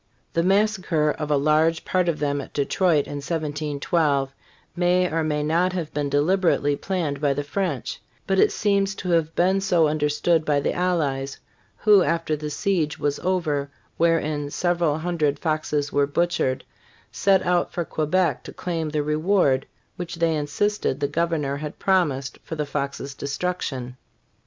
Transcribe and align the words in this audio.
* 0.19 0.33
The 0.33 0.41
massacre 0.41 1.11
of 1.11 1.29
a 1.29 1.37
large 1.37 1.85
part 1.85 2.09
of 2.09 2.17
them 2.17 2.41
at 2.41 2.53
Detroit 2.53 3.05
in 3.05 3.17
1712 3.17 4.33
may 4.75 5.07
or 5.07 5.23
may 5.23 5.43
not 5.43 5.73
have 5.73 5.93
been 5.93 6.09
deliberately 6.09 6.75
planned 6.75 7.21
by 7.21 7.35
the 7.35 7.43
French; 7.43 8.01
but 8.25 8.39
it 8.39 8.51
seems 8.51 8.95
to 8.95 9.11
have 9.11 9.35
been 9.35 9.61
so 9.61 9.87
under 9.87 10.09
stood 10.09 10.43
by 10.43 10.59
the 10.59 10.73
allies, 10.73 11.37
who, 11.77 12.01
after 12.01 12.35
the 12.35 12.49
siege 12.49 12.97
was, 12.97 13.19
over 13.19 13.69
wherein 13.97 14.49
several 14.49 14.97
hundred 14.97 15.37
Foxes 15.37 15.91
were 15.93 16.07
butchered, 16.07 16.63
set 17.11 17.45
out 17.45 17.71
for 17.71 17.85
Quebec 17.85 18.41
to 18.45 18.53
claim 18.53 18.89
the 18.89 19.03
reward 19.03 19.67
which 19.97 20.15
they 20.15 20.35
insisted 20.35 20.99
the 20.99 21.07
governor 21.07 21.57
had 21.57 21.77
promised 21.77 22.39
for 22.43 22.55
the 22.55 22.65
Foxes' 22.65 23.13
destruction.! 23.13 23.95